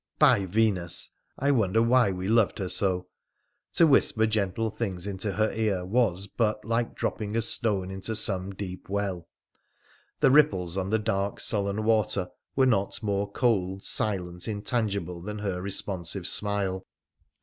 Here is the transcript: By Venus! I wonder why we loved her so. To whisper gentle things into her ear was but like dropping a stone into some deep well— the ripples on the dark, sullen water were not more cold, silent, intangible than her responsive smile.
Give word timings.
By 0.17 0.47
Venus! 0.47 1.11
I 1.37 1.51
wonder 1.51 1.79
why 1.79 2.09
we 2.11 2.27
loved 2.27 2.57
her 2.57 2.69
so. 2.69 3.05
To 3.73 3.85
whisper 3.85 4.25
gentle 4.25 4.71
things 4.71 5.05
into 5.05 5.33
her 5.33 5.51
ear 5.51 5.85
was 5.85 6.25
but 6.25 6.65
like 6.65 6.95
dropping 6.95 7.35
a 7.35 7.41
stone 7.43 7.91
into 7.91 8.15
some 8.15 8.49
deep 8.49 8.89
well— 8.89 9.27
the 10.21 10.31
ripples 10.31 10.75
on 10.75 10.89
the 10.89 10.97
dark, 10.97 11.39
sullen 11.39 11.83
water 11.83 12.29
were 12.55 12.65
not 12.65 13.03
more 13.03 13.31
cold, 13.31 13.83
silent, 13.83 14.47
intangible 14.47 15.21
than 15.21 15.37
her 15.37 15.61
responsive 15.61 16.25
smile. 16.25 16.87